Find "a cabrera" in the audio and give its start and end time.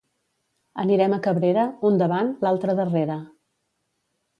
1.17-1.67